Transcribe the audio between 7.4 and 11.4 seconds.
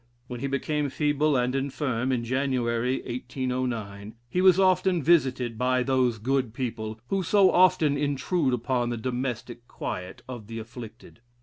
often intrude upon the domestic quiet of the afflicted.